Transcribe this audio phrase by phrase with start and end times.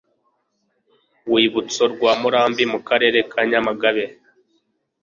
[1.27, 4.05] uwibutso rwa murambi mu karere ka nyamagabe